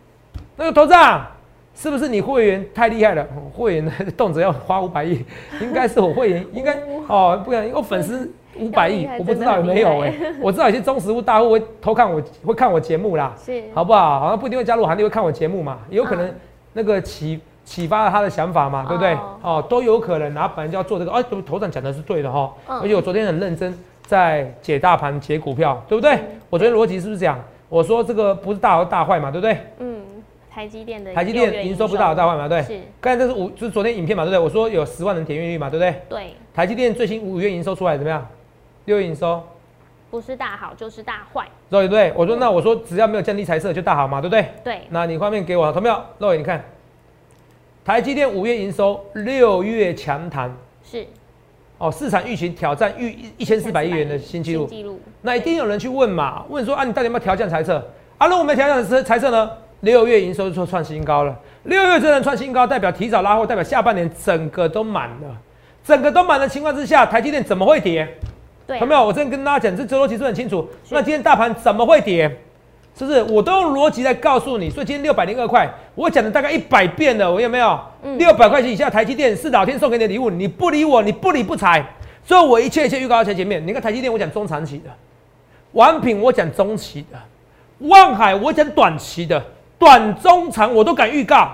[0.56, 1.26] 那个头长，
[1.74, 3.22] 是不是你会员太厉害了？
[3.24, 5.22] 哦 会员动辄要花五百亿，
[5.60, 6.74] 应该是我会员，应该
[7.08, 14.20] 哦，不然我粉丝五百亿我不知道有没有真的哎、很厉我知道有些中实户大户会偷看我，会看我节目啦，是，好不好？
[14.20, 16.34] 好像不一定会加入行列，会看我节目嘛，也有可能嗯
[16.72, 19.14] 那个启启发了他的想法嘛，对不对？
[19.14, 20.32] 哦哦，都有可能。
[20.34, 26.14] 然后本来就要做这个，哎、头头长讲的是对的哈、嗯而且我昨天很认真在解大盘、解股票，对不对？
[26.14, 27.38] 嗯我昨天逻辑是不是这样？
[27.68, 29.58] 我说这个不是大好大坏嘛，对不对？
[29.78, 30.02] 嗯，
[30.48, 32.62] 台积电的台积电营收不大好大坏嘛，对？
[32.62, 34.38] 是，刚才这是五，就是昨天影片嘛，对不对？
[34.38, 36.00] 我说有十万人点阅率嘛，对不对？
[36.08, 38.24] 对，台积电最新五月营收出来怎么样？
[38.84, 39.42] 六月营收，
[40.10, 42.12] 不是大好就是大坏，对不对？
[42.14, 44.46] 我说那我说只要没有降低财色就大好嘛，对不对？
[44.62, 46.00] 对，那你画面给我，同没有？
[46.20, 46.62] 各位你看，
[47.84, 50.50] 台积电五月营收六月强弹
[50.82, 51.06] 是
[51.76, 54.98] 哦，市场预期挑战预一千四百亿元的新纪录。
[55.20, 56.42] 那一定有人去问嘛？
[56.48, 57.76] 问说啊，你到底有没有调降财测？
[58.16, 59.50] 啊，如果我们调降财财测呢？
[59.80, 65.36] 六月营收就创新高了，六月真的创新高，代表提早拉货，代表下半年整个都满了，
[65.84, 68.08] 整个都满的情况之下，台积电怎么会跌？
[68.66, 69.04] 对啊，有没有？
[69.04, 70.66] 我真的跟大家讲，这周逻辑是很清楚。
[70.88, 72.34] 那今天大盘怎么会跌？
[72.96, 73.22] 是不是？
[73.24, 74.70] 我都用逻辑在告诉你。
[74.70, 77.78] 所以今天六百零二块，我讲了大概一百遍了，我有没有？
[78.02, 81.84] 嗯六百块钱以下台积电是老天送给你的礼物，你不理我，你不理不睬。
[82.22, 83.66] 所以我一切一切预告在前面。
[83.66, 84.90] 你看台积电，我讲中长期的；
[85.72, 87.18] 王品我讲中期的；
[87.88, 89.42] 望海我讲短期的，
[89.78, 91.50] 短中长我都敢预告。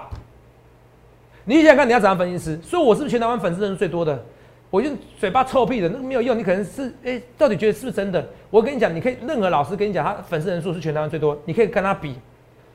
[1.44, 2.60] 你想想看，你要怎样分析师？
[2.62, 4.22] 所以我是不是全台湾粉丝人数最多的？
[4.70, 6.38] 我用嘴巴臭屁的，那个没有用。
[6.38, 8.24] 你可能是哎、到底觉得是不是真的？
[8.50, 12.14] 我跟你讲，你可以任何老师跟你讲，他粉丝人数是全台湾最多，你可以跟他比，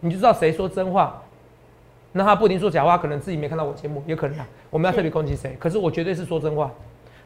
[0.02, 1.22] 你就知道谁说真话。
[2.12, 4.48] 那他不一定说假话，可能自己没看到我节目，也可能啊。
[4.70, 5.56] 我们要特别攻击谁？
[5.60, 6.72] 可是我绝对是说真话，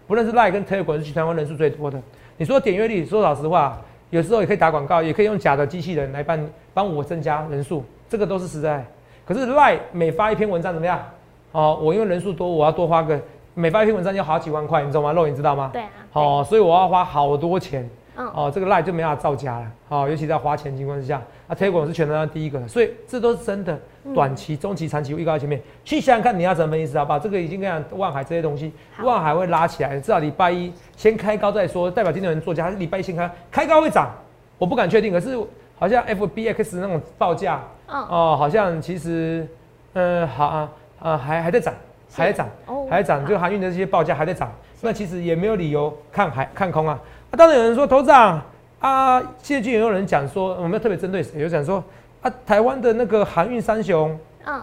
[0.08, 2.00] 不论是 Line 跟 Telegram 是全台湾人数最多的。
[2.38, 3.80] 你说点阅率，说老实话，
[4.12, 8.86] 有时候也可以打广告，也可以用假的机器人来帮帮我增加人数，这个都是实在。
[9.26, 11.04] 可是 Line 每发一篇文章怎么样？
[11.52, 13.20] 哦，我因为人数多，我要多花个
[13.54, 15.14] 每发一篇文章要好几万块，你知道吗？
[15.14, 15.70] 肉你知道吗？
[15.74, 17.90] 对啊，哦，所以我要花好多钱。
[18.16, 19.72] 嗯，哦，这个 Line 就没办法造假了。
[19.88, 23.80] 哦，尤其在花钱的情况之下，啊，Telegram 是全台湾第一个，所以这都是真的。
[24.14, 27.20] 短期、中期、长期预告在前面，去想想看你要怎么分析，好不好？
[27.20, 34.10] 这个已经跟你讲望海这些东西，好望海会拉起来，至少礼拜一先开高再说，代表今天有人做价，还是礼拜一先开，开高会涨，
[34.58, 35.38] 我不敢确定，可是
[35.78, 39.48] 好像 FBX 那种报价嗯，哦，好像其实，
[39.94, 41.74] 嗯，好啊，啊，还还在涨，
[42.14, 42.88] 还在涨，哦。
[42.90, 47.00] 还在涨，就航运的这些报价还在涨，那其实也没有理由看海看空啊。
[47.32, 48.42] 啊，当然有人说头长
[48.80, 51.42] 啊，现在就有人讲说，我们要特别针对谁？
[51.42, 51.84] 有讲说
[52.22, 54.62] 啊，台湾的那个航运三雄嗯，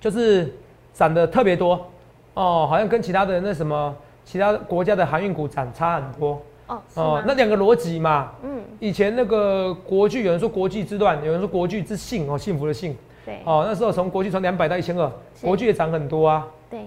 [0.00, 0.52] 就是
[0.92, 1.74] 涨得特别多
[2.34, 7.22] 哦，好像跟其他的那什么其他国家的航运股涨差很多哦，哦。
[7.26, 12.96] 那两个逻辑嘛，嗯，以前那个国巨，有人说国巨之乱，有人说国巨之幸哦，幸福的幸。
[13.24, 13.38] 对。
[13.44, 15.46] 哦，那时候从国巨从两百到一千二，是。
[15.46, 16.86] 国巨也涨很多啊，对，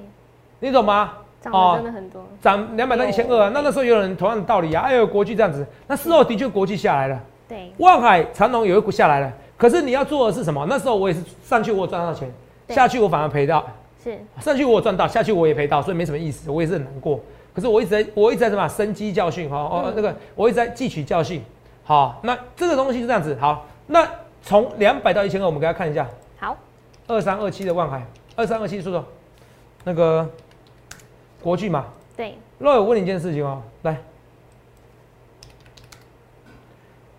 [0.61, 1.13] 你懂吗？
[1.39, 2.25] 涨了真的很多。
[2.41, 10.65] 涨两百到一千二啊，那那时候有人同样的道理啊，哎呦，国际这样子，那事后的确国际下来了，对，万海、长隆有一股下来了，可是你要做的是什么？
[10.67, 12.27] 那时候我也是上去我有赚到钱，
[12.69, 13.63] 下去我反而赔到，
[14.03, 17.19] 是，上去我有赚到，下去我也赔到，所以没什么意思，我也是很难过。
[17.53, 21.43] 可是我一直在，我一直在什么生机教训哈，哦嗯，那个我一直在汲取教训。
[21.83, 24.03] 好，那这个东西是这样子，好，那
[24.41, 26.07] 从两百到一千二，我们给大家看一下，
[26.39, 26.57] 好，
[27.05, 28.03] 二三二七的万海，
[28.35, 29.05] 二三二七说说，
[29.85, 30.27] 那个
[31.41, 31.85] 国巨嘛，
[32.17, 33.95] 对，那我问你一件事情哦，来，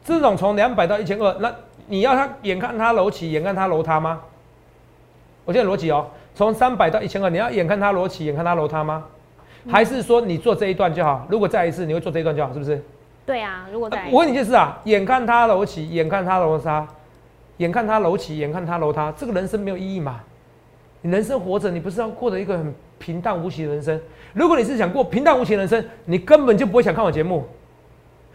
[0.05, 1.55] 这种从两百到一千二，那
[1.87, 4.21] 你要他眼看他楼起，眼看他楼塌吗？
[5.45, 9.05] 我现在逻辑哦，从三百到一千二，你要眼看他楼起，眼看他楼塌吗？
[9.71, 11.25] 还是说你做这一段就好？
[11.31, 12.85] 如果再一次，你会做这一段就好，是不是？
[13.25, 16.87] 对啊，如果再呃我问你一件事啊，眼看他楼起，眼看他楼塌，
[17.59, 20.21] 眼看他楼起，眼看他楼塌，这个人生没有意义嘛？
[21.03, 24.01] 你人生活着，你不是要过着一个很平淡无奇的人生？
[24.33, 27.45] 如果你是想过平淡无奇的人生，你根本就不会想看我节目，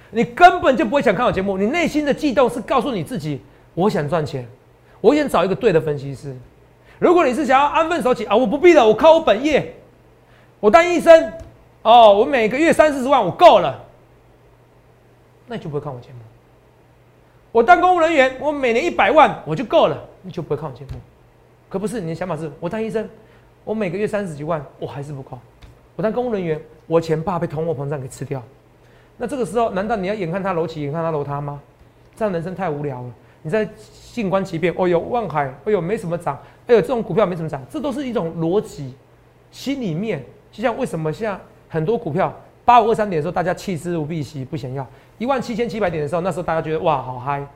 [0.09, 1.57] 你根本就不会想看我节目。
[1.57, 3.41] 你内心的悸动是告诉你自己，
[3.73, 4.47] 我想赚钱，
[5.01, 6.35] 我想找一个对的分析师。
[6.97, 9.75] 如果你是想要安分守己啊，我不必了，我靠我本业，
[10.59, 11.33] 我当医生，
[11.81, 13.83] 哦，我每个月三四十万，我够了。
[15.47, 16.19] 那就不会看我节目。
[17.51, 20.91] 我当公务人员，我每年一百万我就够了，你就不会看我节目。
[21.71, 23.07] 可不是，你的想法是我当医生，
[23.63, 25.39] 我每个月三十几万，我还是不够。
[25.95, 28.43] 我当公务人员，我钱怕被通货膨胀给吃掉。
[29.15, 31.61] 那这个时候，难道你要眼看他楼起，眼看他楼塌吗？
[32.13, 33.09] 这样人生太无聊了。
[33.41, 33.65] 你在
[34.11, 38.93] 静观其变，哦哟，万海，哎呦，没什么涨，哎呦，这种股票没什么涨，这都是一种逻辑，
[39.49, 44.83] 心里面就像为什么像很多股票八五二三点的时候，大家弃之如敝屣，不想要；
[45.17, 47.47] 一万七千七百点的时候，那时候大家觉得哇，好嗨。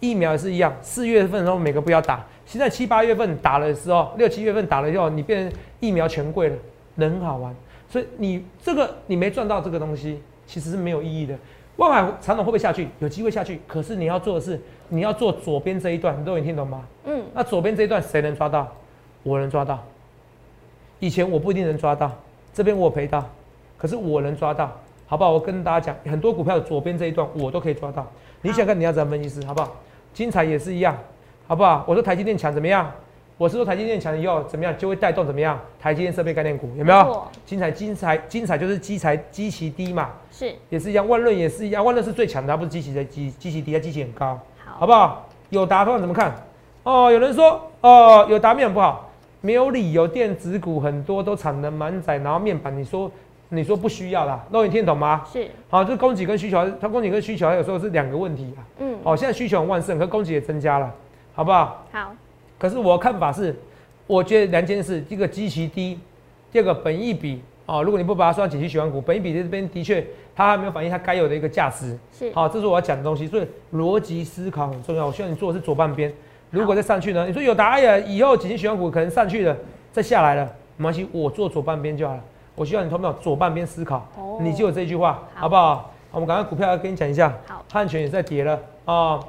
[0.00, 6.56] 疫苗也是一样，四月份的时候每个不要打，现在七八月份打了的时候，六七月份打了以后，你变成疫苗权贵了，
[6.96, 7.54] 人很好玩。
[7.88, 11.38] 所以你这个你没赚到这个东西，其实是没有意义的。
[11.76, 12.88] 万海长统会不会下去？
[12.98, 16.84] 有机会下去，可是你要做的是，你要做左边这一段，你都能听懂吗？
[17.04, 18.66] 嗯，那左边这一段谁能抓到？
[19.22, 19.78] 我能抓到。
[20.98, 22.10] 以前我不一定能抓到，
[22.52, 23.24] 这边我赔到，
[23.78, 25.30] 可是我能抓到，好不好？
[25.30, 28.04] 我跟大家讲，很多股票左边这一段我都可以抓到。
[28.42, 29.76] 你想看你要怎么分析师，好不好？
[30.12, 30.98] 精彩也是一样，
[31.50, 31.84] 好不好？
[31.84, 32.88] 我说台积电强怎么样？
[33.36, 35.58] 我是说台积电强以后怎么样，就会带动怎么样？
[35.80, 37.26] 台积电设备概念股有没有？
[37.44, 41.08] 精彩精彩精彩就是基材基期低嘛，是，也是一样。
[41.08, 44.38] 万润也是一样，万润是最强的，它不是基期的基基期低，它基期很高。
[44.64, 45.26] 好，好不好？
[45.48, 46.32] 有达通常怎么看？
[46.84, 49.10] 哦，有人说哦，有达面很不好，
[49.40, 53.10] 没有理由，电子股很多都产能满载，然后面板你说
[53.48, 55.24] 你说不需要啦，那你听得懂吗？
[55.32, 58.62] 是，好，这供给跟需求，它供给跟需求有时候是两个问题啊。
[58.78, 60.94] 嗯，好，现在需求很旺盛，可供给也增加了，
[61.34, 61.84] 好不好？
[61.92, 62.12] 好，
[62.58, 63.54] 可是我的看法是，
[64.06, 65.98] 我觉得两件事，第一个基期低，
[66.52, 71.96] 第二个本益比哦，如果你不把它算景气循环股，本益比这边的确它还没有反映它该有的一个价值。
[72.12, 75.06] 是，好，这是我要讲的东西，所以逻辑思考很重要。
[75.06, 76.12] 我希望你做的是左半边，
[76.50, 77.26] 如果再上去呢？
[77.26, 79.56] 你说有答案呀，以后景气循环股可能上去了，
[79.92, 80.44] 再下来了，
[80.76, 82.20] 没关系，我做左半边就好了。
[82.56, 85.92] 我希望你头脑左半边思考，哦你就有这句话，好好不好？
[86.10, 89.20] 我们赶快股票要跟你讲一下，好，汉泉也在跌了啊，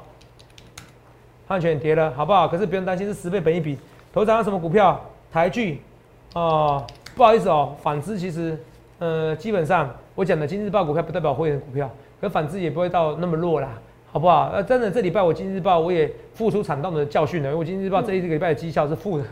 [1.52, 2.48] 安全跌了，好不好？
[2.48, 3.78] 可是不用担心，是十倍本一比。
[4.10, 4.98] 头涨什么股票？
[5.30, 5.82] 台剧
[6.34, 6.82] 哦，
[7.14, 8.58] 不好意思哦，反之其实
[8.98, 13.68] 呃，基本上我讲的今日报股票不代表会员股票，可反之也不会到那么弱啦，
[14.10, 14.50] 好不好？
[14.52, 19.24] 呃，真的这礼拜我今日报我也付出惨痛的教训了，因为我今日报这一个礼拜的绩效是负的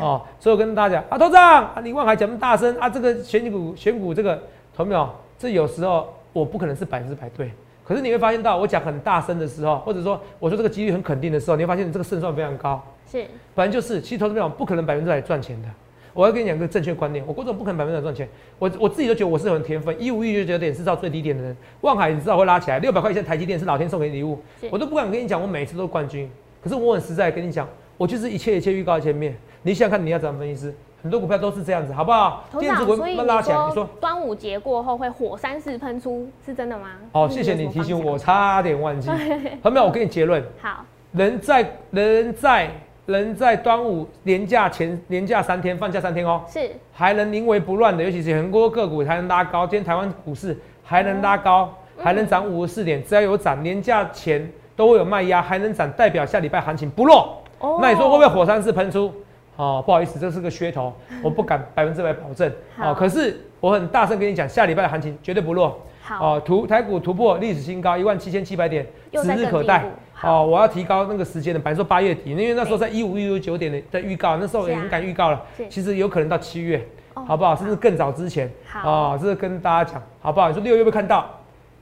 [0.00, 4.42] 哦， 所以我跟大家讲啊，头长啊，李万海讲那么大声啊，这个选股选股这个，
[4.74, 5.08] 同没有？
[5.38, 7.50] 这有时候我不可能是百分之百对。
[7.90, 12.80] 可是你会发现到，我讲很大声的时候，或者说我说这个几率很肯定的时候，你会发现你这个胜算非常高。
[13.10, 15.68] 是，本来就是，其实投资票不可能百分之百赚钱的。
[16.14, 18.28] 我要跟你讲个正确观念，我郭总不可能百分之百赚钱。
[18.60, 21.56] 我我自己都觉得我是很天分，一五一就觉得点是到最低点的人。
[21.80, 24.38] 望海你知道会拉起来，六百块钱台积电是老天送给你礼物，
[24.70, 26.30] 我都不敢跟你讲，我每次都是冠军。
[26.62, 29.36] 可是我很实在跟你讲，我就是一切一切预告在前面。
[29.62, 32.44] 你想想看你要怎么分析师，很多股票都是这样子，好不好？
[32.58, 36.88] 电子股拉起来，你你说端午节过后会火山式喷出，是真的吗？
[37.12, 39.08] 哦，是谢谢你提醒我，差点忘记。
[39.62, 42.70] 朋友们，我给你结论，好，人在人在
[43.06, 57.36] 能在端午连假前连假三天放假三天哦，是还能临危不乱的，尤其是很多个股还能拉高，今天台湾股市还能拉高，还能涨五十四点，只要有涨，连假前都会有卖压，还能涨，代表下礼拜行情不弱。
[57.58, 59.12] 哦那你说会不会火山式喷出？
[59.60, 60.92] 哦，不好意思，这是个噱头，
[61.22, 62.50] 我不敢百分之百保证。
[62.76, 62.92] 好。
[62.92, 65.78] 哦，可是我很大声跟你讲，下礼拜的行情绝对不弱。
[66.02, 69.84] 好，哦，突台股突破历史新高一万七千七百点，指日可待。
[70.22, 75.42] 哦，我要提高那个时间的，本来说八月底，因为那时候在一五一六九点的在预告，那时候也很敢预告了。
[75.56, 76.82] 是，其实有可能到七月，
[77.14, 77.54] 哦好不好？
[77.54, 78.50] 甚至更早之前。
[78.66, 78.90] 好。
[78.90, 80.48] 哦，这是跟大家讲，好不好？
[80.48, 81.26] 你说六月会看到，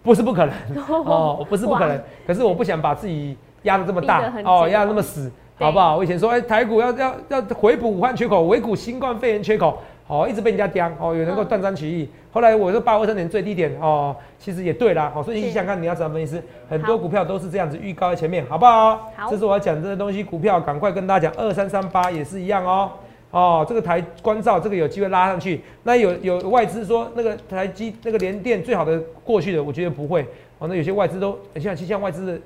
[0.03, 0.55] 不是不可能。
[0.87, 5.97] 哦，不是不可能，可是我不想把自己压得这么大哦，压得那么死，对好不好？
[5.97, 12.09] 我以前说，哎、台股要要要回补武汉缺口，回补新冠肺炎缺口，哦，一直被人家刁，哦，有能够嗯断章取义。
[12.31, 19.11] 后来我说八二三年最低点，哦，其实也对啦，哦，所以你想想看，你要怎么分析师，很多股票都是这样子预告在前面，好不好？
[19.17, 22.91] 好这是我要讲这些东西，股票赶快跟大家讲，二三三八也是一样哦。
[23.31, 30.25] 哦，这个台关照这个有机会拉上去，那有有外资说那个台积那个联电最好的过去的，我觉得不会。
[30.61, 32.39] 哦，那有些外资都像像外资的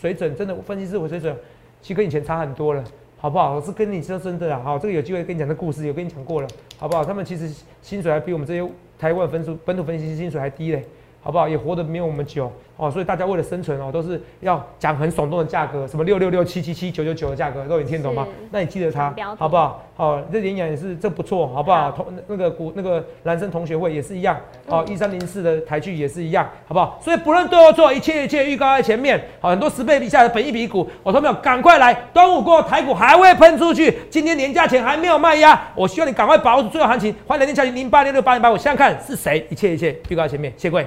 [0.00, 1.34] 水准，真的分析师我水准，
[1.82, 2.84] 其实跟以前差很多了，
[3.18, 3.54] 好不好？
[3.54, 7.04] 我是跟你说真的啊，好，这个有机会跟你讲的故事，有跟你讲过了，好不好？
[7.04, 7.50] 他们其实
[7.82, 10.84] 薪水还比我们这些台湾分数本土分析师薪水还低嘞。
[11.22, 11.46] 好不好？
[11.46, 18.26] 也活得没有我们久哦，所以大家为了生存哦，都是要讲很耸动的价格，什么六六六七七七九九九的价格，都有听懂吗？
[18.50, 19.84] 那你记得它好不好？
[19.94, 21.82] 好，这联雅也是这不错，好不好？
[21.82, 24.34] 好同那个股那个男生同学会也是一样，
[24.66, 26.98] 哦，一三零四的台剧也是一样，好不好？
[27.02, 31.92] 所以不论对或错，一切一切预告在前面，好，很多十倍以下的本益比股，我说没有，赶快来！
[32.14, 37.14] 端午过后台股还会喷出去，今天年假前还没有卖压，我希望你赶快把握住最后行情。
[37.26, 40.86] 欢迎来电小零零八六六八零八，我想想看是谁，一切一切预告在前面，谢谢各位。